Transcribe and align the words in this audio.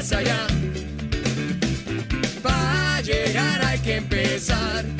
más 0.00 0.12
allá. 0.12 0.46
Para 2.42 3.02
llegar 3.02 3.62
hay 3.62 3.78
que 3.80 3.96
empezar. 3.96 4.99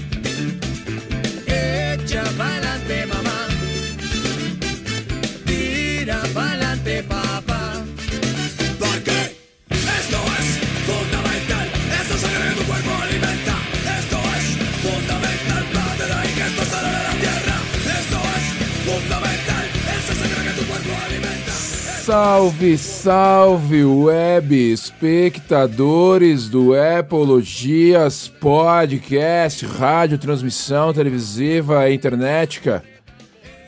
Salve, 22.11 22.77
salve, 22.77 23.84
web 23.84 24.73
espectadores 24.73 26.48
do 26.48 26.75
Epologias 26.75 28.27
Podcast, 28.27 29.65
rádio, 29.65 30.19
transmissão 30.19 30.93
televisiva, 30.93 31.89
internetica. 31.89 32.83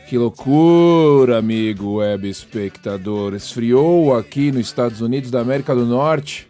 Que 0.08 0.18
loucura, 0.18 1.38
amigo 1.38 1.98
web 1.98 2.28
espectador. 2.28 3.32
Esfriou 3.34 4.12
aqui 4.12 4.50
nos 4.50 4.66
Estados 4.66 5.00
Unidos 5.00 5.30
da 5.30 5.38
América 5.38 5.72
do 5.72 5.86
Norte. 5.86 6.48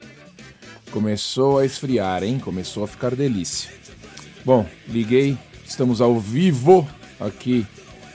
Começou 0.90 1.58
a 1.58 1.66
esfriar, 1.66 2.24
hein? 2.24 2.38
Começou 2.42 2.84
a 2.84 2.88
ficar 2.88 3.14
delícia. 3.14 3.70
Bom, 4.46 4.66
liguei, 4.88 5.36
estamos 5.62 6.00
ao 6.00 6.18
vivo 6.18 6.88
aqui 7.20 7.66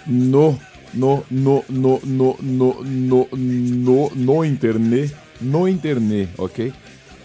no 0.07 0.59
no 0.97 1.23
no 1.29 1.63
no 1.69 1.99
no 2.03 2.37
no 2.41 2.77
no 2.83 3.27
no, 3.31 4.09
no 4.15 4.45
internet, 4.45 5.15
no 5.39 5.67
internet, 5.67 6.29
ok? 6.37 6.73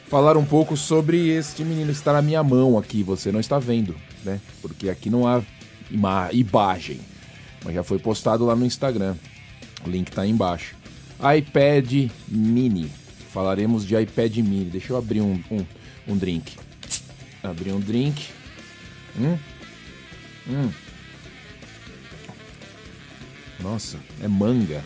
Falar 0.09 0.37
um 0.37 0.45
pouco 0.45 0.77
sobre 0.77 1.31
este 1.31 1.65
menino 1.65 1.87
que 1.87 1.99
está 1.99 2.13
na 2.13 2.21
minha 2.21 2.43
mão 2.43 2.77
aqui, 2.77 3.03
você 3.03 3.33
não 3.33 3.41
está 3.41 3.59
vendo, 3.59 3.97
né? 4.25 4.41
Porque 4.61 4.91
aqui 4.91 5.09
não 5.09 5.27
há 5.27 5.43
ima 5.91 6.29
imagem, 6.33 7.01
mas 7.65 7.75
já 7.75 7.83
foi 7.83 7.99
postado 7.99 8.45
lá 8.45 8.55
no 8.55 8.67
Instagram. 8.67 9.17
O 9.87 9.91
link 9.91 10.09
está 10.09 10.23
aí 10.23 10.31
embaixo. 10.31 10.77
iPad 11.19 12.11
Mini. 12.29 12.91
Falaremos 13.31 13.87
de 13.87 13.97
iPad 13.97 14.37
Mini. 14.39 14.67
Deixa 14.67 14.93
eu 14.93 14.97
abrir 14.99 15.23
um, 15.23 15.41
um, 15.51 15.65
um 16.07 16.17
drink. 16.17 16.57
Abrir 17.43 17.73
um 17.73 17.81
drink. 17.81 18.29
Hum? 19.19 19.39
Hum. 20.49 20.71
Nossa, 23.63 23.99
é 24.23 24.29
manga. 24.29 24.83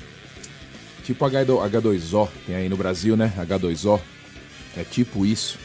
Tipo 1.05 1.25
H2O, 1.25 2.29
tem 2.47 2.57
aí 2.57 2.69
no 2.69 2.77
Brasil, 2.77 3.17
né? 3.17 3.33
H2O. 3.39 4.01
É 4.77 4.85
tipo 4.85 5.25
isso. 5.25 5.59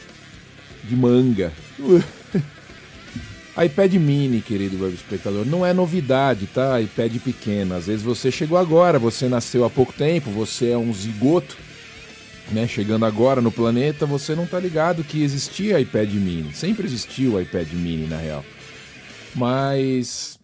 De 0.84 0.96
manga. 0.96 1.52
iPad 3.64 3.94
mini, 3.94 4.40
querido 4.40 4.82
web 4.82 4.94
espectador, 4.94 5.44
não 5.44 5.64
é 5.64 5.74
novidade, 5.74 6.46
tá? 6.46 6.80
iPad 6.80 7.16
pequeno. 7.18 7.74
Às 7.74 7.86
vezes 7.86 8.02
você 8.02 8.30
chegou 8.30 8.56
agora, 8.56 8.98
você 8.98 9.28
nasceu 9.28 9.64
há 9.64 9.70
pouco 9.70 9.92
tempo, 9.92 10.30
você 10.30 10.70
é 10.70 10.78
um 10.78 10.92
zigoto, 10.94 11.56
né? 12.50 12.66
Chegando 12.66 13.04
agora 13.04 13.40
no 13.42 13.52
planeta, 13.52 14.06
você 14.06 14.34
não 14.34 14.46
tá 14.46 14.58
ligado 14.58 15.04
que 15.04 15.22
existia 15.22 15.78
iPad 15.80 16.10
mini. 16.14 16.54
Sempre 16.54 16.86
existiu 16.86 17.40
iPad 17.40 17.68
mini, 17.72 18.06
na 18.06 18.16
real. 18.16 18.44
Mas 19.34 20.38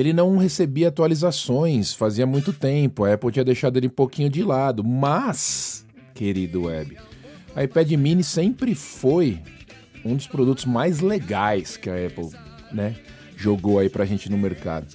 ele 0.00 0.12
não 0.12 0.36
recebia 0.36 0.88
atualizações 0.88 1.92
fazia 1.94 2.26
muito 2.26 2.52
tempo. 2.52 3.04
A 3.04 3.14
Apple 3.14 3.32
tinha 3.32 3.44
deixado 3.44 3.76
ele 3.76 3.86
um 3.86 3.90
pouquinho 3.90 4.28
de 4.28 4.42
lado. 4.42 4.82
Mas, 4.82 5.86
querido 6.14 6.64
web, 6.64 6.96
a 7.54 7.62
iPad 7.62 7.90
mini 7.92 8.24
sempre 8.24 8.74
foi 8.74 9.40
um 10.04 10.16
dos 10.16 10.26
produtos 10.26 10.64
mais 10.64 11.00
legais 11.00 11.76
que 11.76 11.88
a 11.88 12.06
Apple 12.06 12.30
né, 12.72 12.96
jogou 13.36 13.78
aí 13.78 13.88
pra 13.88 14.04
gente 14.04 14.30
no 14.30 14.36
mercado. 14.36 14.86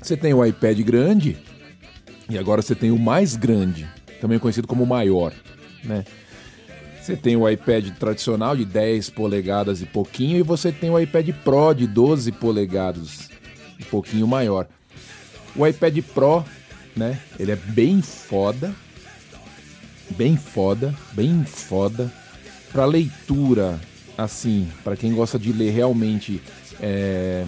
Você 0.00 0.16
tem 0.16 0.34
o 0.34 0.44
iPad 0.44 0.80
grande 0.80 1.36
e 2.28 2.38
agora 2.38 2.62
você 2.62 2.74
tem 2.74 2.90
o 2.90 2.98
mais 2.98 3.36
grande, 3.36 3.88
também 4.20 4.38
conhecido 4.38 4.66
como 4.66 4.84
maior, 4.86 5.32
né? 5.82 6.04
Você 7.00 7.16
tem 7.16 7.36
o 7.36 7.46
iPad 7.46 7.90
tradicional 7.98 8.56
de 8.56 8.64
10 8.64 9.10
polegadas 9.10 9.82
e 9.82 9.86
pouquinho 9.86 10.38
e 10.38 10.42
você 10.42 10.72
tem 10.72 10.88
o 10.88 10.98
iPad 10.98 11.28
Pro 11.44 11.74
de 11.74 11.86
12 11.86 12.32
polegadas 12.32 13.33
um 13.86 13.90
pouquinho 13.90 14.26
maior. 14.26 14.66
O 15.56 15.66
iPad 15.66 15.98
Pro, 16.14 16.44
né? 16.96 17.18
Ele 17.38 17.52
é 17.52 17.56
bem 17.56 18.02
foda, 18.02 18.74
bem 20.10 20.36
foda, 20.36 20.94
bem 21.12 21.44
foda 21.44 22.12
para 22.72 22.84
leitura, 22.84 23.80
assim, 24.18 24.68
para 24.82 24.96
quem 24.96 25.14
gosta 25.14 25.38
de 25.38 25.52
ler 25.52 25.70
realmente 25.70 26.42
é, 26.80 27.44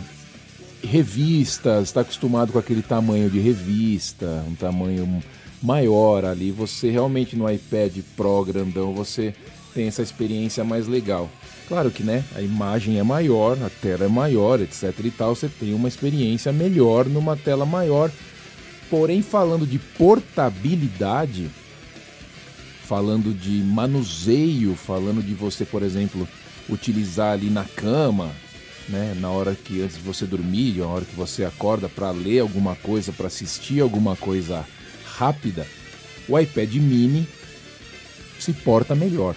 revistas, 0.82 1.88
está 1.88 2.02
acostumado 2.02 2.52
com 2.52 2.58
aquele 2.58 2.82
tamanho 2.82 3.28
de 3.28 3.40
revista, 3.40 4.44
um 4.46 4.54
tamanho 4.54 5.22
maior 5.62 6.24
ali, 6.24 6.52
você 6.52 6.90
realmente 6.90 7.34
no 7.34 7.50
iPad 7.50 7.98
Pro 8.16 8.44
grandão 8.44 8.94
você 8.94 9.34
tem 9.76 9.86
essa 9.88 10.00
experiência 10.00 10.64
mais 10.64 10.86
legal. 10.86 11.30
Claro 11.68 11.90
que, 11.90 12.02
né, 12.02 12.24
a 12.34 12.40
imagem 12.40 12.98
é 12.98 13.02
maior, 13.02 13.58
a 13.62 13.68
tela 13.68 14.06
é 14.06 14.08
maior, 14.08 14.58
etc 14.58 14.90
e 15.04 15.10
tal, 15.10 15.36
você 15.36 15.50
tem 15.50 15.74
uma 15.74 15.86
experiência 15.86 16.50
melhor 16.50 17.04
numa 17.04 17.36
tela 17.36 17.66
maior. 17.66 18.10
Porém, 18.88 19.20
falando 19.20 19.66
de 19.66 19.78
portabilidade, 19.78 21.50
falando 22.84 23.34
de 23.34 23.62
manuseio, 23.62 24.74
falando 24.74 25.22
de 25.22 25.34
você, 25.34 25.66
por 25.66 25.82
exemplo, 25.82 26.26
utilizar 26.70 27.32
ali 27.32 27.50
na 27.50 27.64
cama, 27.64 28.32
né, 28.88 29.14
na 29.20 29.28
hora 29.28 29.54
que 29.54 29.82
antes 29.82 29.96
de 29.96 30.02
você 30.02 30.24
dormir, 30.24 30.78
na 30.78 30.86
hora 30.86 31.04
que 31.04 31.14
você 31.14 31.44
acorda 31.44 31.86
para 31.86 32.10
ler 32.12 32.38
alguma 32.38 32.76
coisa, 32.76 33.12
para 33.12 33.26
assistir 33.26 33.80
alguma 33.80 34.16
coisa 34.16 34.64
rápida, 35.04 35.66
o 36.26 36.38
iPad 36.38 36.74
mini 36.76 37.28
se 38.38 38.54
porta 38.54 38.94
melhor. 38.94 39.36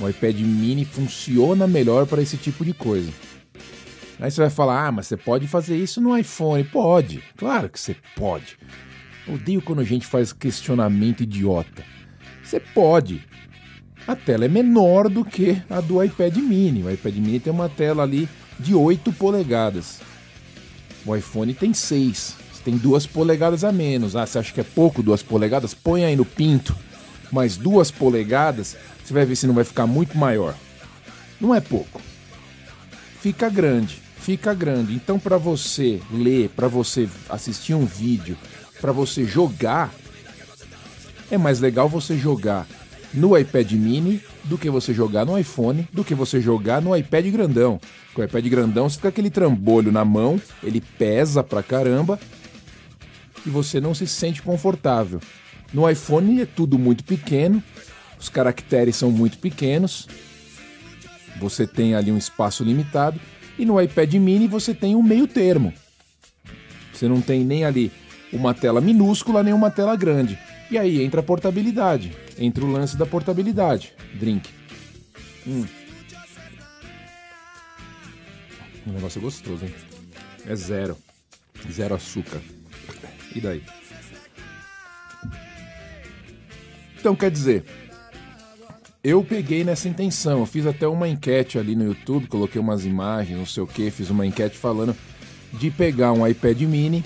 O 0.00 0.08
iPad 0.08 0.40
mini 0.40 0.84
funciona 0.84 1.66
melhor 1.66 2.06
para 2.06 2.20
esse 2.20 2.36
tipo 2.36 2.64
de 2.64 2.72
coisa. 2.72 3.12
Aí 4.20 4.30
você 4.30 4.40
vai 4.40 4.50
falar: 4.50 4.86
ah, 4.86 4.92
mas 4.92 5.06
você 5.06 5.16
pode 5.16 5.46
fazer 5.46 5.76
isso 5.76 6.00
no 6.00 6.16
iPhone. 6.16 6.64
Pode, 6.64 7.22
claro 7.36 7.68
que 7.68 7.78
você 7.78 7.96
pode. 8.16 8.58
Odeio 9.26 9.62
quando 9.62 9.80
a 9.80 9.84
gente 9.84 10.06
faz 10.06 10.32
questionamento 10.32 11.22
idiota. 11.22 11.84
Você 12.42 12.60
pode. 12.60 13.24
A 14.06 14.14
tela 14.14 14.44
é 14.44 14.48
menor 14.48 15.08
do 15.08 15.24
que 15.24 15.62
a 15.70 15.80
do 15.80 16.02
iPad 16.02 16.36
mini. 16.36 16.82
O 16.82 16.90
iPad 16.90 17.14
mini 17.16 17.40
tem 17.40 17.52
uma 17.52 17.70
tela 17.70 18.02
ali 18.02 18.28
de 18.58 18.74
8 18.74 19.12
polegadas. 19.14 20.00
O 21.06 21.16
iPhone 21.16 21.54
tem 21.54 21.72
6. 21.72 22.36
Você 22.52 22.62
tem 22.62 22.76
2 22.76 23.06
polegadas 23.06 23.64
a 23.64 23.72
menos. 23.72 24.14
Ah, 24.14 24.26
você 24.26 24.38
acha 24.38 24.52
que 24.52 24.60
é 24.60 24.64
pouco 24.64 25.02
2 25.02 25.22
polegadas? 25.22 25.72
Põe 25.72 26.04
aí 26.04 26.16
no 26.16 26.24
pinto. 26.24 26.76
Mais 27.32 27.56
2 27.56 27.90
polegadas 27.92 28.76
você 29.04 29.12
vai 29.12 29.24
ver 29.26 29.36
se 29.36 29.46
não 29.46 29.54
vai 29.54 29.64
ficar 29.64 29.86
muito 29.86 30.16
maior. 30.16 30.54
Não 31.40 31.54
é 31.54 31.60
pouco. 31.60 32.00
Fica 33.20 33.48
grande, 33.48 34.00
fica 34.18 34.54
grande. 34.54 34.94
Então, 34.94 35.18
para 35.18 35.36
você 35.36 36.00
ler, 36.10 36.48
para 36.50 36.68
você 36.68 37.08
assistir 37.28 37.74
um 37.74 37.84
vídeo, 37.84 38.36
para 38.80 38.92
você 38.92 39.24
jogar, 39.24 39.92
é 41.30 41.36
mais 41.36 41.60
legal 41.60 41.88
você 41.88 42.16
jogar 42.16 42.66
no 43.12 43.36
iPad 43.38 43.72
mini 43.72 44.20
do 44.44 44.58
que 44.58 44.68
você 44.68 44.92
jogar 44.92 45.24
no 45.24 45.38
iPhone, 45.38 45.88
do 45.92 46.04
que 46.04 46.14
você 46.14 46.40
jogar 46.40 46.82
no 46.82 46.96
iPad 46.96 47.26
grandão. 47.26 47.80
Com 48.12 48.22
o 48.22 48.24
iPad 48.24 48.46
grandão, 48.48 48.88
você 48.88 48.96
fica 48.96 49.08
aquele 49.08 49.30
trambolho 49.30 49.92
na 49.92 50.04
mão, 50.04 50.40
ele 50.62 50.80
pesa 50.80 51.42
pra 51.42 51.62
caramba 51.62 52.18
e 53.46 53.50
você 53.50 53.80
não 53.80 53.94
se 53.94 54.06
sente 54.06 54.42
confortável. 54.42 55.20
No 55.72 55.88
iPhone 55.88 56.40
é 56.40 56.46
tudo 56.46 56.78
muito 56.78 57.04
pequeno, 57.04 57.62
os 58.24 58.30
caracteres 58.30 58.96
são 58.96 59.10
muito 59.10 59.36
pequenos, 59.36 60.08
você 61.38 61.66
tem 61.66 61.94
ali 61.94 62.10
um 62.10 62.16
espaço 62.16 62.64
limitado, 62.64 63.20
e 63.58 63.66
no 63.66 63.78
iPad 63.78 64.14
mini 64.14 64.48
você 64.48 64.72
tem 64.74 64.96
um 64.96 65.02
meio 65.02 65.26
termo. 65.26 65.74
Você 66.90 67.06
não 67.06 67.20
tem 67.20 67.44
nem 67.44 67.64
ali 67.64 67.92
uma 68.32 68.54
tela 68.54 68.80
minúscula, 68.80 69.42
nem 69.42 69.52
uma 69.52 69.70
tela 69.70 69.94
grande. 69.94 70.38
E 70.70 70.78
aí 70.78 71.02
entra 71.02 71.20
a 71.20 71.22
portabilidade, 71.22 72.16
entra 72.38 72.64
o 72.64 72.72
lance 72.72 72.96
da 72.96 73.04
portabilidade. 73.04 73.92
Drink. 74.14 74.48
Hum. 75.46 75.66
O 78.86 78.90
negócio 78.90 79.18
é 79.18 79.22
gostoso, 79.22 79.66
hein? 79.66 79.74
É 80.46 80.56
zero. 80.56 80.96
Zero 81.70 81.94
açúcar. 81.94 82.40
E 83.34 83.40
daí? 83.40 83.62
Então 86.98 87.14
quer 87.14 87.30
dizer, 87.30 87.83
eu 89.04 89.22
peguei 89.22 89.62
nessa 89.62 89.86
intenção. 89.86 90.40
Eu 90.40 90.46
fiz 90.46 90.66
até 90.66 90.88
uma 90.88 91.06
enquete 91.06 91.58
ali 91.58 91.76
no 91.76 91.84
YouTube, 91.84 92.26
coloquei 92.26 92.58
umas 92.58 92.86
imagens, 92.86 93.38
não 93.38 93.46
sei 93.46 93.62
o 93.62 93.66
que, 93.66 93.90
fiz 93.90 94.08
uma 94.08 94.26
enquete 94.26 94.56
falando 94.56 94.96
de 95.52 95.70
pegar 95.70 96.12
um 96.12 96.26
iPad 96.26 96.62
mini, 96.62 97.04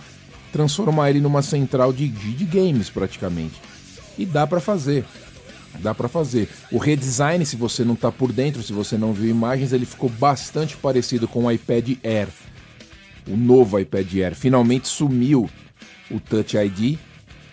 transformar 0.52 1.10
ele 1.10 1.20
numa 1.20 1.42
central 1.42 1.92
de, 1.92 2.08
de 2.08 2.44
games 2.44 2.88
praticamente. 2.88 3.60
E 4.16 4.24
dá 4.24 4.46
para 4.46 4.60
fazer. 4.60 5.04
Dá 5.80 5.94
para 5.94 6.08
fazer. 6.08 6.48
O 6.72 6.78
redesign, 6.78 7.44
se 7.44 7.56
você 7.56 7.84
não 7.84 7.94
tá 7.94 8.10
por 8.10 8.32
dentro, 8.32 8.62
se 8.62 8.72
você 8.72 8.96
não 8.96 9.12
viu 9.12 9.28
imagens, 9.28 9.72
ele 9.72 9.84
ficou 9.84 10.08
bastante 10.08 10.76
parecido 10.76 11.28
com 11.28 11.44
o 11.44 11.52
iPad 11.52 11.96
Air. 12.02 12.28
O 13.28 13.36
novo 13.36 13.78
iPad 13.78 14.14
Air. 14.14 14.34
Finalmente 14.34 14.88
sumiu 14.88 15.50
o 16.10 16.18
Touch 16.18 16.56
ID. 16.56 16.98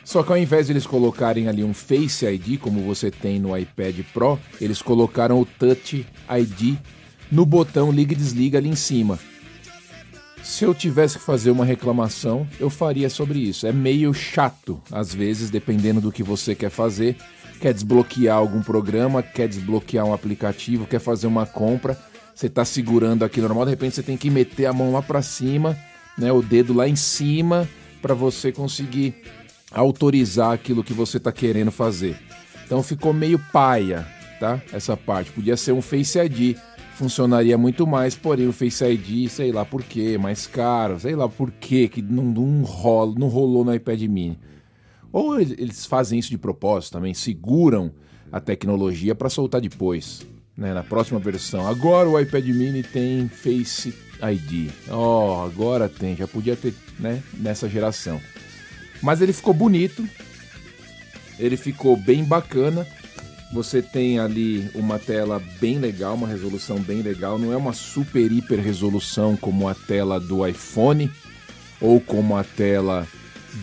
Só 0.06 0.22
que 0.22 0.32
ao 0.32 0.38
invés 0.38 0.68
de 0.68 0.74
eles 0.74 0.86
colocarem 0.86 1.48
ali 1.48 1.64
um 1.64 1.74
Face 1.74 2.24
ID, 2.26 2.60
como 2.60 2.80
você 2.82 3.10
tem 3.10 3.40
no 3.40 3.58
iPad 3.58 4.00
Pro, 4.14 4.40
eles 4.62 4.80
colocaram 4.80 5.42
o 5.42 5.46
Touch 5.46 6.06
ID 6.30 6.78
no 7.32 7.44
botão 7.44 7.92
liga 7.92 8.14
e 8.14 8.16
desliga 8.16 8.60
ali 8.60 8.70
em 8.70 8.76
cima. 8.76 9.18
Se 10.44 10.64
eu 10.64 10.76
tivesse 10.76 11.18
que 11.18 11.26
fazer 11.26 11.50
uma 11.50 11.66
reclamação, 11.66 12.48
eu 12.60 12.70
faria 12.70 13.10
sobre 13.10 13.40
isso. 13.40 13.66
É 13.66 13.74
meio 13.74 14.14
chato, 14.14 14.80
às 14.92 15.12
vezes, 15.12 15.50
dependendo 15.50 16.00
do 16.00 16.12
que 16.12 16.22
você 16.22 16.54
quer 16.54 16.70
fazer. 16.70 17.18
Quer 17.60 17.74
desbloquear 17.74 18.38
algum 18.38 18.62
programa, 18.62 19.24
quer 19.24 19.48
desbloquear 19.48 20.06
um 20.06 20.14
aplicativo, 20.14 20.86
quer 20.86 21.00
fazer 21.00 21.26
uma 21.26 21.48
compra. 21.48 21.98
Você 22.36 22.46
está 22.46 22.64
segurando 22.64 23.26
aqui 23.26 23.42
normal, 23.42 23.66
de 23.66 23.72
repente 23.72 23.96
você 23.96 24.04
tem 24.04 24.18
que 24.18 24.30
meter 24.30 24.68
a 24.68 24.74
mão 24.74 24.92
lá 24.92 25.02
para 25.02 25.22
cima, 25.24 25.76
né, 26.16 26.32
o 26.32 26.44
dedo 26.44 26.74
lá 26.74 26.88
em 26.88 26.96
cima, 26.96 27.68
para 28.02 28.14
você 28.14 28.52
conseguir 28.52 29.16
autorizar 29.72 30.54
aquilo 30.54 30.84
que 30.84 30.94
você 30.94 31.18
está 31.18 31.32
querendo 31.32 31.72
fazer. 31.72 32.18
Então 32.66 32.82
ficou 32.82 33.14
meio 33.14 33.40
paia, 33.52 34.08
tá? 34.40 34.62
Essa 34.72 34.96
parte. 34.96 35.32
Podia 35.32 35.58
ser 35.58 35.72
um 35.72 35.82
Face 35.82 36.18
ID 36.18 36.58
funcionaria 36.96 37.58
muito 37.58 37.86
mais, 37.86 38.16
porém 38.16 38.48
o 38.48 38.54
Face 38.54 38.84
ID, 38.84 39.30
sei 39.30 39.52
lá 39.52 39.66
por 39.66 39.84
quê, 39.84 40.18
mais 40.18 40.48
caro, 40.48 41.00
sei 41.00 41.16
lá 41.16 41.28
por 41.28 41.52
quê, 41.52 41.88
que 41.88 42.02
não, 42.02 42.24
não, 42.24 42.64
rola, 42.64 43.14
não 43.18 43.28
rolou 43.28 43.66
no 43.66 43.76
iPad 43.76 44.02
mini. 44.04 44.40
Ou 45.12 45.40
eles 45.40 45.86
fazem 45.86 46.18
isso 46.18 46.30
de 46.30 46.38
propósito 46.38 46.94
também, 46.94 47.14
seguram 47.14 47.92
a 48.32 48.40
tecnologia 48.40 49.14
para 49.14 49.30
soltar 49.30 49.62
depois, 49.62 50.26
né, 50.58 50.74
na 50.74 50.84
próxima 50.84 51.20
versão. 51.20 51.68
Agora 51.68 52.10
o 52.10 52.20
iPad 52.20 52.46
mini 52.48 52.82
tem 52.82 53.28
Face 53.28 53.94
ID. 54.22 54.72
Oh, 54.90 55.44
agora 55.44 55.90
tem, 55.90 56.16
já 56.16 56.28
podia 56.28 56.56
ter, 56.56 56.74
né, 57.00 57.22
nessa 57.34 57.68
geração. 57.68 58.22
Mas 59.06 59.22
ele 59.22 59.34
ficou 59.34 59.54
bonito, 59.54 60.04
ele 61.38 61.56
ficou 61.56 61.96
bem 61.96 62.24
bacana. 62.24 62.88
Você 63.54 63.80
tem 63.80 64.18
ali 64.18 64.68
uma 64.74 64.98
tela 64.98 65.40
bem 65.62 65.78
legal, 65.78 66.16
uma 66.16 66.28
resolução 66.28 66.80
bem 66.80 67.04
legal. 67.04 67.38
Não 67.38 67.54
é 67.54 67.56
uma 67.56 67.72
super 67.72 68.32
hiper 68.32 68.60
resolução 68.60 69.38
como 69.38 69.70
a 69.70 69.76
tela 69.76 70.20
do 70.20 70.46
iPhone 70.48 71.12
ou 71.80 72.02
como 72.02 72.36
a 72.36 72.44
tela 72.44 73.08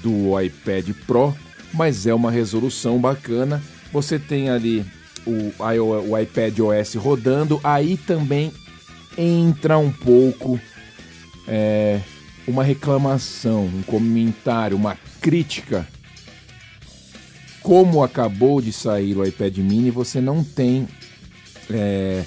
do 0.01 0.41
iPad 0.41 0.91
Pro, 1.09 1.37
mas 1.75 2.07
é 2.07 2.15
uma 2.15 2.31
resolução 2.31 3.01
bacana. 3.01 3.61
Você 3.93 4.21
tem 4.21 4.49
ali 4.49 4.87
o, 5.27 5.53
o 6.09 6.19
iPad 6.21 6.57
OS 6.61 6.95
rodando. 6.95 7.61
Aí 7.65 7.97
também 7.97 8.53
entra 9.19 9.77
um 9.77 9.91
pouco 9.91 10.61
é, 11.49 12.01
uma 12.47 12.65
reclamação, 12.65 13.65
um 13.65 13.83
comentário, 13.83 14.77
uma 14.77 14.97
crítica 15.21 15.87
como 17.63 18.03
acabou 18.03 18.61
de 18.61 18.73
sair 18.73 19.17
o 19.17 19.25
iPad 19.25 19.57
mini, 19.59 19.91
você 19.91 20.21
não 20.21 20.43
tem 20.43 20.89
é, 21.71 22.25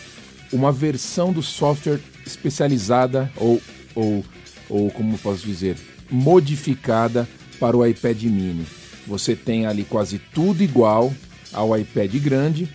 uma 0.51 0.71
versão 0.71 1.33
do 1.33 1.43
software 1.43 1.99
especializada 2.25 3.29
ou, 3.35 3.61
ou, 3.93 4.25
ou, 4.69 4.89
como 4.91 5.17
posso 5.17 5.45
dizer, 5.45 5.75
modificada 6.09 7.27
para 7.59 7.75
o 7.75 7.85
iPad 7.85 8.23
mini. 8.23 8.65
Você 9.05 9.35
tem 9.35 9.65
ali 9.65 9.83
quase 9.83 10.19
tudo 10.33 10.63
igual 10.63 11.13
ao 11.51 11.77
iPad 11.77 12.15
grande, 12.15 12.69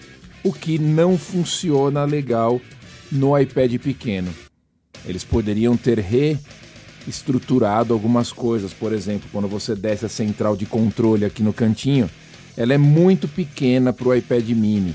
o 0.44 0.52
que 0.52 0.78
não 0.78 1.16
funciona 1.16 2.04
legal 2.04 2.60
no 3.10 3.36
iPad 3.38 3.74
pequeno. 3.78 4.32
Eles 5.06 5.24
poderiam 5.24 5.76
ter 5.76 5.98
reestruturado 7.04 7.92
algumas 7.92 8.32
coisas, 8.32 8.72
por 8.72 8.92
exemplo, 8.92 9.28
quando 9.32 9.48
você 9.48 9.74
desce 9.74 10.06
a 10.06 10.08
central 10.08 10.56
de 10.56 10.66
controle 10.66 11.24
aqui 11.24 11.42
no 11.42 11.52
cantinho, 11.52 12.08
ela 12.56 12.74
é 12.74 12.78
muito 12.78 13.26
pequena 13.26 13.92
para 13.92 14.08
o 14.08 14.14
iPad 14.14 14.48
mini. 14.50 14.94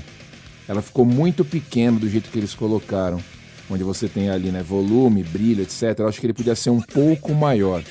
Ela 0.68 0.82
ficou 0.82 1.04
muito 1.04 1.44
pequena 1.44 1.98
do 1.98 2.08
jeito 2.08 2.30
que 2.30 2.38
eles 2.38 2.54
colocaram. 2.54 3.22
Onde 3.68 3.82
você 3.82 4.08
tem 4.08 4.30
ali, 4.30 4.50
né, 4.50 4.62
volume, 4.62 5.24
brilho, 5.24 5.62
etc. 5.62 5.98
Eu 5.98 6.08
acho 6.08 6.20
que 6.20 6.26
ele 6.26 6.32
podia 6.32 6.54
ser 6.54 6.70
um 6.70 6.80
pouco 6.80 7.34
maior. 7.34 7.82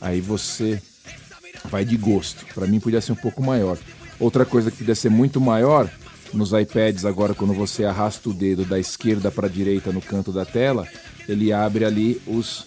Aí 0.00 0.20
você 0.20 0.80
vai 1.70 1.84
de 1.84 1.96
gosto. 1.96 2.44
Para 2.54 2.66
mim 2.66 2.80
podia 2.80 3.00
ser 3.00 3.12
um 3.12 3.16
pouco 3.16 3.42
maior. 3.42 3.78
Outra 4.20 4.44
coisa 4.44 4.70
que 4.70 4.78
podia 4.78 4.94
ser 4.94 5.08
muito 5.08 5.40
maior 5.40 5.90
nos 6.34 6.52
iPads 6.52 7.04
agora 7.04 7.34
quando 7.34 7.52
você 7.52 7.84
arrasta 7.84 8.28
o 8.28 8.34
dedo 8.34 8.64
da 8.64 8.78
esquerda 8.78 9.30
para 9.30 9.46
a 9.46 9.50
direita 9.50 9.92
no 9.92 10.00
canto 10.00 10.32
da 10.32 10.44
tela, 10.44 10.86
ele 11.28 11.52
abre 11.52 11.84
ali 11.84 12.20
os 12.26 12.66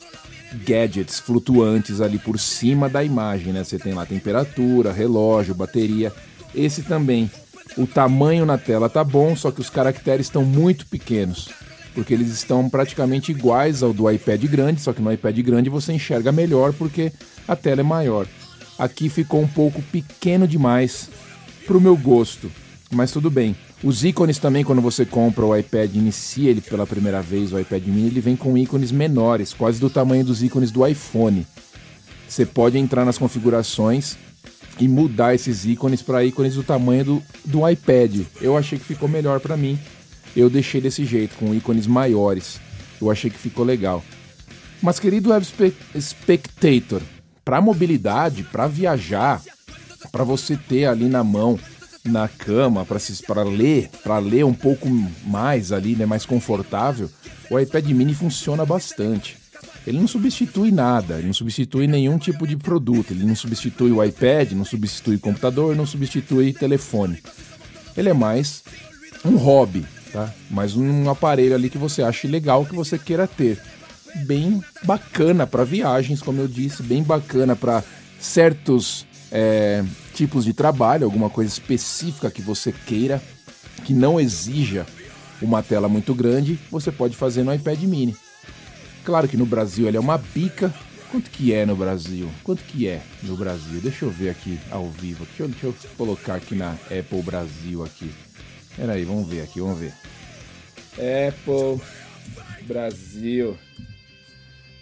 gadgets 0.53 1.19
flutuantes 1.19 2.01
ali 2.01 2.18
por 2.18 2.39
cima 2.39 2.88
da 2.88 3.03
imagem, 3.03 3.51
né? 3.51 3.63
Você 3.63 3.77
tem 3.77 3.94
lá 3.94 4.06
temperatura, 4.06 4.92
relógio, 4.92 5.56
bateria. 5.56 6.13
Esse 6.53 6.83
também. 6.83 7.30
O 7.77 7.86
tamanho 7.86 8.45
na 8.45 8.57
tela 8.57 8.89
tá 8.89 9.03
bom, 9.03 9.36
só 9.36 9.51
que 9.51 9.59
os 9.59 9.69
caracteres 9.69 10.27
estão 10.27 10.45
muito 10.45 10.86
pequenos, 10.86 11.50
porque 11.94 12.13
eles 12.13 12.30
estão 12.30 12.69
praticamente 12.69 13.31
iguais 13.31 13.83
ao 13.83 13.92
do 13.92 14.09
iPad 14.09 14.44
grande, 14.45 14.80
só 14.80 14.94
que 14.94 15.01
no 15.01 15.12
iPad 15.12 15.38
grande 15.39 15.69
você 15.69 15.92
enxerga 15.92 16.31
melhor 16.31 16.71
porque 16.71 17.12
a 17.48 17.56
tela 17.56 17.81
é 17.81 17.83
maior. 17.83 18.27
Aqui 18.77 19.09
ficou 19.09 19.41
um 19.41 19.48
pouco 19.48 19.81
pequeno 19.81 20.48
demais 20.48 21.09
pro 21.65 21.81
meu 21.81 21.98
gosto, 21.98 22.51
mas 22.91 23.12
tudo 23.12 23.30
bem. 23.30 23.56
Os 23.83 24.04
ícones 24.04 24.39
também, 24.39 24.63
quando 24.63 24.81
você 24.81 25.06
compra 25.06 25.45
o 25.45 25.56
iPad, 25.56 25.95
inicia 25.95 26.50
ele 26.50 26.62
pela 26.62 26.88
primeira 26.88 27.22
vez, 27.22 27.51
o 27.51 27.60
iPad 27.60 27.86
mini, 27.86 28.07
ele 28.07 28.22
vem 28.22 28.36
com 28.36 28.57
ícones 28.57 28.92
menores, 28.92 29.54
quase 29.54 29.80
do 29.80 29.89
tamanho 29.89 30.24
dos 30.24 30.42
ícones 30.42 30.72
do 30.72 30.86
iPhone. 30.86 31.45
Você 32.27 32.45
pode 32.45 32.77
entrar 32.77 33.06
nas 33.06 33.18
configurações 33.18 34.18
e 34.80 34.88
mudar 34.88 35.36
esses 35.36 35.66
ícones 35.66 36.01
para 36.01 36.24
ícones 36.24 36.56
do 36.56 36.63
tamanho 36.63 37.06
do, 37.06 37.24
do 37.44 37.69
iPad. 37.69 38.22
Eu 38.42 38.57
achei 38.57 38.80
que 38.80 38.86
ficou 38.86 39.07
melhor 39.07 39.39
para 39.39 39.56
mim. 39.56 39.77
Eu 40.36 40.50
deixei 40.50 40.81
desse 40.81 41.06
jeito, 41.06 41.36
com 41.36 41.54
ícones 41.54 41.88
maiores. 41.88 42.60
Eu 43.00 43.12
achei 43.12 43.30
que 43.30 43.38
ficou 43.38 43.63
legal. 43.63 44.04
Mas, 44.81 45.00
querido 45.00 45.30
Web 45.30 45.45
Spectator, 46.00 47.01
para 47.44 47.62
mobilidade, 47.62 48.44
para 48.44 48.68
viajar, 48.68 49.42
para 50.12 50.24
você 50.24 50.57
ter 50.57 50.86
ali 50.86 51.06
na 51.06 51.24
mão 51.24 51.60
na 52.05 52.27
cama 52.27 52.85
para 52.85 53.43
ler, 53.43 53.89
para 54.03 54.19
ler 54.19 54.45
um 54.45 54.53
pouco 54.53 54.88
mais 55.25 55.71
ali, 55.71 55.95
né, 55.95 56.05
mais 56.05 56.25
confortável, 56.25 57.09
o 57.50 57.59
iPad 57.59 57.85
mini 57.88 58.13
funciona 58.13 58.65
bastante. 58.65 59.38
Ele 59.85 60.00
não 60.00 60.07
substitui 60.07 60.71
nada, 60.71 61.17
ele 61.17 61.27
não 61.27 61.33
substitui 61.33 61.88
nenhum 61.88 62.17
tipo 62.17 62.47
de 62.47 62.57
produto, 62.57 63.12
ele 63.12 63.24
não 63.24 63.35
substitui 63.35 63.91
o 63.91 64.03
iPad, 64.03 64.51
não 64.53 64.65
substitui 64.65 65.17
computador, 65.17 65.75
não 65.75 65.85
substitui 65.85 66.53
telefone. 66.53 67.21
Ele 67.95 68.09
é 68.09 68.13
mais 68.13 68.63
um 69.24 69.35
hobby, 69.35 69.85
tá? 70.12 70.33
Mais 70.50 70.75
um 70.75 71.09
aparelho 71.09 71.53
ali 71.53 71.69
que 71.69 71.77
você 71.77 72.01
ache 72.01 72.27
legal 72.27 72.65
que 72.65 72.75
você 72.75 72.97
queira 72.97 73.27
ter. 73.27 73.59
Bem 74.25 74.62
bacana 74.83 75.45
para 75.45 75.63
viagens, 75.63 76.21
como 76.21 76.41
eu 76.41 76.47
disse, 76.47 76.81
bem 76.81 77.03
bacana 77.03 77.55
para 77.55 77.83
certos 78.19 79.05
é, 79.31 79.83
tipos 80.15 80.45
de 80.45 80.53
trabalho, 80.53 81.05
alguma 81.05 81.29
coisa 81.29 81.51
específica 81.51 82.31
que 82.31 82.41
você 82.41 82.72
queira, 82.72 83.22
que 83.84 83.93
não 83.93 84.19
exija 84.19 84.86
uma 85.41 85.62
tela 85.62 85.89
muito 85.89 86.15
grande, 86.15 86.57
você 86.72 86.91
pode 86.91 87.15
fazer 87.15 87.43
no 87.43 87.53
iPad 87.53 87.81
mini. 87.84 88.15
Claro 89.03 89.27
que 89.27 89.38
no 89.38 89.45
Brasil 89.45 89.88
ele 89.88 89.98
é 89.98 90.00
uma 90.00 90.17
bica. 90.17 90.74
Quanto 91.12 91.29
que 91.29 91.53
é 91.53 91.65
no 91.65 91.75
Brasil? 91.75 92.29
Quanto 92.43 92.63
que 92.63 92.88
é 92.88 93.01
no 93.22 93.38
Brasil? 93.38 93.79
Deixa 93.81 94.05
eu 94.05 94.10
ver 94.10 94.29
aqui 94.29 94.57
ao 94.72 94.89
vivo. 94.89 95.25
Deixa 95.25 95.43
eu, 95.43 95.48
deixa 95.50 95.67
eu 95.67 95.75
colocar 95.98 96.36
aqui 96.36 96.55
na 96.55 96.72
Apple 96.72 97.22
Brasil 97.22 97.84
aqui. 97.84 98.12
Pera 98.75 98.93
aí, 98.93 99.03
vamos 99.03 99.27
ver 99.27 99.41
aqui, 99.41 99.60
vamos 99.60 99.79
ver. 99.79 99.93
Apple 101.27 101.81
Brasil. 102.63 103.57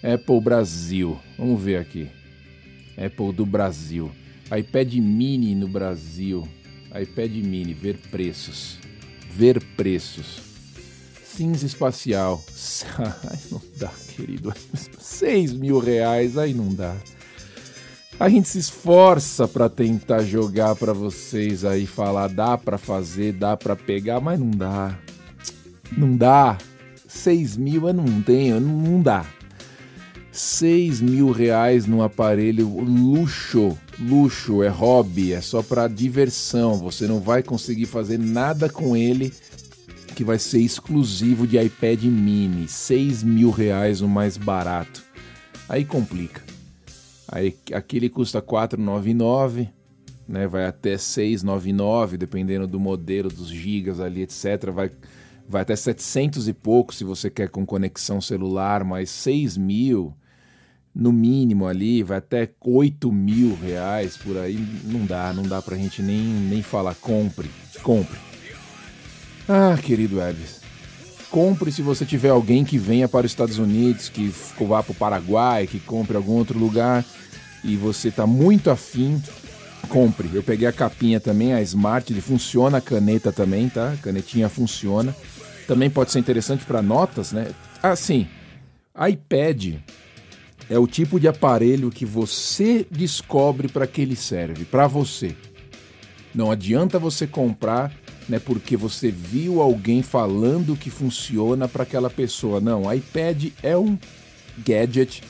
Apple 0.01 0.41
Brasil. 0.41 1.19
Vamos 1.37 1.61
ver 1.61 1.77
aqui. 1.77 2.09
Apple 2.97 3.33
do 3.33 3.45
Brasil 3.45 4.11
iPad 4.51 4.93
mini 4.95 5.55
no 5.55 5.67
Brasil. 5.67 6.47
iPad 6.89 7.31
mini, 7.31 7.73
ver 7.73 7.97
preços. 8.11 8.77
Ver 9.31 9.63
preços. 9.75 10.41
Cinza 11.23 11.65
espacial. 11.65 12.43
Ai, 12.99 13.39
não 13.51 13.61
dá, 13.77 13.91
querido. 14.15 14.53
6 14.99 15.53
mil 15.53 15.79
reais, 15.79 16.37
aí 16.37 16.53
não 16.53 16.73
dá. 16.73 16.95
A 18.19 18.29
gente 18.29 18.47
se 18.47 18.59
esforça 18.59 19.47
para 19.47 19.67
tentar 19.69 20.23
jogar 20.23 20.75
para 20.75 20.93
vocês 20.93 21.65
aí, 21.65 21.87
falar 21.87 22.29
dá 22.29 22.57
para 22.57 22.77
fazer, 22.77 23.33
dá 23.33 23.57
para 23.57 23.75
pegar, 23.75 24.19
mas 24.21 24.39
não 24.39 24.51
dá. 24.51 24.97
Não 25.97 26.15
dá. 26.15 26.57
6 27.07 27.57
mil 27.57 27.87
eu 27.87 27.93
não 27.93 28.21
tenho, 28.21 28.59
não 28.59 29.01
dá. 29.01 29.25
6 30.31 31.01
mil 31.01 31.31
reais 31.31 31.87
num 31.87 32.03
aparelho 32.03 32.67
luxo 32.67 33.77
luxo, 33.99 34.63
é 34.63 34.67
hobby, 34.67 35.33
é 35.33 35.41
só 35.41 35.61
para 35.61 35.87
diversão. 35.87 36.77
Você 36.77 37.07
não 37.07 37.19
vai 37.19 37.43
conseguir 37.43 37.85
fazer 37.85 38.17
nada 38.17 38.69
com 38.69 38.95
ele 38.95 39.33
que 40.15 40.23
vai 40.23 40.37
ser 40.37 40.59
exclusivo 40.59 41.47
de 41.47 41.57
iPad 41.57 42.03
mini. 42.03 42.67
6 42.67 43.23
mil 43.23 43.49
reais 43.49 44.01
o 44.01 44.07
mais 44.07 44.37
barato. 44.37 45.03
Aí 45.67 45.83
complica. 45.83 46.41
Aí 47.27 47.55
aquele 47.73 48.09
custa 48.09 48.41
499, 48.41 49.69
né? 50.27 50.47
Vai 50.47 50.65
até 50.65 50.97
699, 50.97 52.17
dependendo 52.17 52.67
do 52.67 52.79
modelo, 52.79 53.29
dos 53.29 53.49
gigas 53.49 53.99
ali, 53.99 54.21
etc. 54.21 54.69
Vai, 54.71 54.91
vai 55.47 55.63
até 55.63 55.75
700 55.75 56.47
e 56.47 56.53
pouco 56.53 56.93
se 56.93 57.03
você 57.03 57.29
quer 57.29 57.49
com 57.49 57.65
conexão 57.65 58.21
celular, 58.21 58.83
mas 58.83 59.09
6 59.09 59.57
mil 59.57 60.13
no 60.95 61.11
mínimo 61.11 61.67
ali, 61.67 62.03
vai 62.03 62.19
até 62.19 62.49
8 62.61 63.11
mil 63.11 63.57
reais 63.59 64.15
por 64.15 64.37
aí, 64.37 64.59
não 64.83 65.05
dá, 65.05 65.33
não 65.33 65.43
dá 65.43 65.61
pra 65.61 65.75
gente 65.75 66.01
nem, 66.01 66.19
nem 66.21 66.61
falar, 66.61 66.93
compre, 66.95 67.49
compre. 67.81 68.19
Ah, 69.49 69.77
querido 69.81 70.21
Ebs, 70.21 70.61
compre 71.31 71.71
se 71.71 71.81
você 71.81 72.05
tiver 72.05 72.29
alguém 72.29 72.63
que 72.63 72.77
venha 72.77 73.07
para 73.09 73.25
os 73.25 73.31
Estados 73.31 73.57
Unidos, 73.57 74.07
que 74.07 74.31
vá 74.61 74.83
para 74.83 74.91
o 74.91 74.95
Paraguai, 74.95 75.65
que 75.65 75.79
compre 75.79 76.15
algum 76.15 76.33
outro 76.33 76.59
lugar 76.59 77.03
e 77.63 77.75
você 77.75 78.09
está 78.09 78.27
muito 78.27 78.69
afim, 78.69 79.21
compre. 79.89 80.29
Eu 80.33 80.43
peguei 80.43 80.67
a 80.67 80.71
capinha 80.71 81.19
também, 81.19 81.53
a 81.53 81.61
Smart, 81.61 82.11
ele 82.13 82.21
funciona, 82.21 82.77
a 82.77 82.81
caneta 82.81 83.31
também, 83.31 83.67
tá? 83.67 83.93
A 83.93 83.97
canetinha 83.97 84.47
funciona. 84.47 85.15
Também 85.67 85.89
pode 85.89 86.11
ser 86.11 86.19
interessante 86.19 86.65
para 86.65 86.81
notas, 86.81 87.31
né? 87.31 87.47
Assim, 87.81 88.27
iPad 88.95 89.75
é 90.69 90.77
o 90.77 90.87
tipo 90.87 91.19
de 91.19 91.27
aparelho 91.27 91.91
que 91.91 92.05
você 92.05 92.85
descobre 92.89 93.67
para 93.67 93.87
que 93.87 94.01
ele 94.01 94.15
serve, 94.15 94.65
para 94.65 94.87
você. 94.87 95.35
Não 96.33 96.51
adianta 96.51 96.97
você 96.97 97.27
comprar, 97.27 97.93
né, 98.27 98.39
porque 98.39 98.75
você 98.75 99.11
viu 99.11 99.61
alguém 99.61 100.01
falando 100.01 100.75
que 100.75 100.89
funciona 100.89 101.67
para 101.67 101.83
aquela 101.83 102.09
pessoa. 102.09 102.59
Não, 102.59 102.91
iPad 102.91 103.47
é 103.61 103.77
um 103.77 103.97
gadget, 104.65 105.21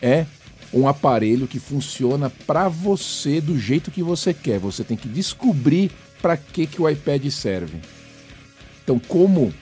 é 0.00 0.26
um 0.72 0.88
aparelho 0.88 1.46
que 1.46 1.58
funciona 1.58 2.30
para 2.46 2.68
você 2.68 3.40
do 3.40 3.58
jeito 3.58 3.90
que 3.90 4.02
você 4.02 4.34
quer. 4.34 4.58
Você 4.58 4.82
tem 4.82 4.96
que 4.96 5.08
descobrir 5.08 5.90
para 6.20 6.36
que 6.36 6.66
que 6.66 6.80
o 6.80 6.88
iPad 6.88 7.26
serve. 7.30 7.78
Então, 8.82 8.98
como 8.98 9.52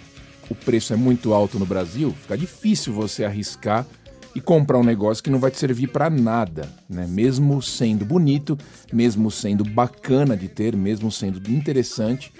o 0.48 0.54
preço 0.54 0.92
é 0.92 0.96
muito 0.96 1.32
alto 1.32 1.58
no 1.58 1.66
Brasil, 1.66 2.14
fica 2.22 2.36
difícil 2.36 2.92
você 2.92 3.24
arriscar 3.24 3.86
e 4.34 4.40
comprar 4.40 4.78
um 4.78 4.84
negócio 4.84 5.22
que 5.22 5.30
não 5.30 5.38
vai 5.38 5.50
te 5.50 5.58
servir 5.58 5.88
para 5.88 6.08
nada, 6.08 6.68
né? 6.88 7.06
Mesmo 7.08 7.60
sendo 7.60 8.04
bonito, 8.04 8.56
mesmo 8.92 9.30
sendo 9.30 9.64
bacana 9.64 10.36
de 10.36 10.48
ter, 10.48 10.76
mesmo 10.76 11.10
sendo 11.10 11.38
interessante, 11.50 12.32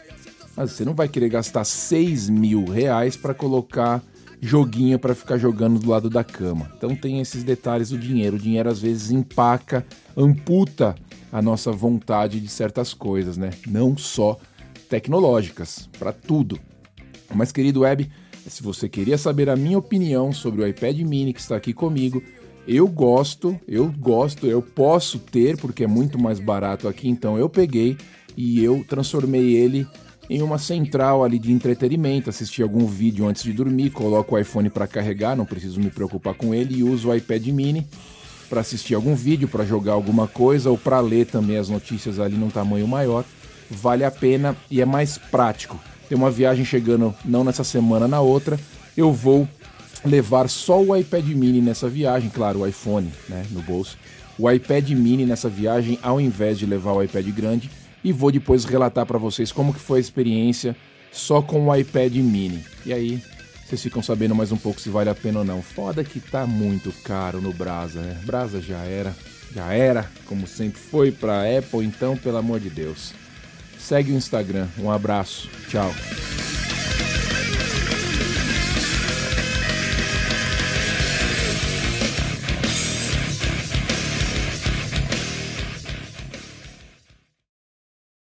mas 0.57 0.73
você 0.73 0.85
não 0.85 0.95
vai 0.95 1.09
querer 1.09 1.29
gastar 1.29 1.65
6 1.65 2.29
mil 2.29 2.65
reais 2.65 3.17
para 3.17 3.35
colocar 3.35 4.03
joguinho 4.41 4.99
para 4.99 5.15
ficar 5.15 5.37
jogando 5.37 5.79
do 5.79 5.91
lado 5.91 6.09
da 6.09 6.25
cama. 6.25 6.73
Então 6.77 6.97
tem 6.97 7.21
esses 7.21 7.45
detalhes 7.45 7.91
do 7.91 7.99
dinheiro. 7.99 8.37
O 8.37 8.39
dinheiro 8.39 8.71
às 8.71 8.81
vezes 8.81 9.11
empaca, 9.11 9.85
amputa 10.17 10.95
a 11.31 11.43
nossa 11.43 11.71
vontade 11.71 12.41
de 12.41 12.49
certas 12.49 12.95
coisas, 12.95 13.37
né? 13.37 13.51
Não 13.67 13.97
só 13.97 14.39
tecnológicas, 14.89 15.89
para 15.99 16.13
tudo. 16.13 16.59
Mas 17.33 17.53
querido 17.53 17.81
Web, 17.81 18.11
se 18.49 18.63
você 18.63 18.89
queria 18.89 19.19
saber 19.19 19.49
a 19.49 19.57
minha 19.57 19.79
opinião 19.79 20.33
sobre 20.33 20.63
o 20.63 20.67
iPad 20.67 20.99
mini 21.01 21.33
que 21.33 21.41
está 21.41 21.57
aqui 21.57 21.73
comigo, 21.73 22.23
eu 22.67 22.87
gosto, 22.87 23.59
eu 23.67 23.91
gosto, 23.91 24.47
eu 24.47 24.63
posso 24.63 25.19
ter 25.19 25.57
porque 25.57 25.85
é 25.85 25.87
muito 25.87 26.19
mais 26.19 26.39
barato 26.39 26.87
aqui, 26.87 27.09
então 27.09 27.39
eu 27.39 27.49
peguei 27.49 27.97
e 28.37 28.63
eu 28.63 28.85
transformei 28.89 29.55
ele 29.55 29.87
em 30.29 30.43
uma 30.43 30.59
central 30.59 31.25
ali 31.25 31.39
de 31.39 31.53
entretenimento, 31.53 32.31
assisti 32.31 32.63
algum 32.63 32.87
vídeo 32.87 33.27
antes 33.27 33.43
de 33.43 33.53
dormir, 33.53 33.91
coloco 33.91 34.35
o 34.35 34.39
iPhone 34.39 34.71
para 34.71 34.87
carregar, 34.87 35.37
não 35.37 35.45
preciso 35.45 35.81
me 35.81 35.91
preocupar 35.91 36.35
com 36.35 36.55
ele 36.55 36.79
e 36.79 36.85
uso 36.85 37.09
o 37.09 37.15
iPad 37.15 37.45
mini 37.49 37.87
para 38.49 38.61
assistir 38.61 38.95
algum 38.95 39.15
vídeo, 39.15 39.49
para 39.49 39.65
jogar 39.65 39.93
alguma 39.93 40.29
coisa 40.29 40.71
ou 40.71 40.79
para 40.79 41.01
ler 41.01 41.27
também 41.27 41.57
as 41.57 41.69
notícias 41.69 42.21
ali 42.21 42.37
num 42.37 42.51
tamanho 42.51 42.87
maior. 42.87 43.25
Vale 43.69 44.05
a 44.05 44.11
pena 44.11 44.57
e 44.71 44.81
é 44.81 44.85
mais 44.85 45.19
prático. 45.19 45.79
Tem 46.11 46.19
uma 46.19 46.29
viagem 46.29 46.65
chegando 46.65 47.15
não 47.25 47.45
nessa 47.45 47.63
semana, 47.63 48.09
na 48.09 48.21
outra. 48.21 48.59
Eu 48.97 49.13
vou 49.13 49.49
levar 50.05 50.49
só 50.49 50.83
o 50.83 50.97
iPad 50.97 51.25
mini 51.25 51.61
nessa 51.61 51.89
viagem, 51.89 52.29
claro, 52.29 52.59
o 52.59 52.67
iPhone, 52.67 53.13
né, 53.29 53.47
no 53.53 53.63
bolso. 53.63 53.97
O 54.37 54.51
iPad 54.51 54.91
mini 54.91 55.25
nessa 55.25 55.49
viagem 55.49 56.01
ao 56.03 56.21
invés 56.21 56.59
de 56.59 56.67
levar 56.67 56.95
o 56.95 57.03
iPad 57.05 57.29
grande 57.29 57.71
e 58.03 58.13
vou 58.13 58.33
depois 58.33 58.65
relatar 58.65 59.07
para 59.07 59.19
vocês 59.19 59.53
como 59.53 59.73
que 59.73 59.79
foi 59.79 59.99
a 59.99 60.01
experiência 60.01 60.75
só 61.13 61.41
com 61.41 61.69
o 61.69 61.77
iPad 61.77 62.17
mini. 62.17 62.65
E 62.85 62.93
aí, 62.93 63.23
vocês 63.65 63.81
ficam 63.81 64.03
sabendo 64.03 64.35
mais 64.35 64.51
um 64.51 64.57
pouco 64.57 64.81
se 64.81 64.89
vale 64.89 65.11
a 65.11 65.15
pena 65.15 65.39
ou 65.39 65.45
não. 65.45 65.63
Foda 65.63 66.03
que 66.03 66.19
tá 66.19 66.45
muito 66.45 66.93
caro 67.05 67.41
no 67.41 67.53
Brasa, 67.53 68.01
né? 68.01 68.19
Brasa 68.25 68.61
já 68.61 68.79
era, 68.79 69.15
já 69.55 69.73
era, 69.73 70.11
como 70.27 70.45
sempre 70.45 70.81
foi 70.81 71.13
para 71.13 71.45
Apple, 71.57 71.85
então, 71.85 72.17
pelo 72.17 72.39
amor 72.39 72.59
de 72.59 72.69
Deus. 72.69 73.15
Segue 73.81 74.13
o 74.13 74.17
Instagram. 74.17 74.69
Um 74.79 74.91
abraço. 74.91 75.49
Tchau. 75.69 75.91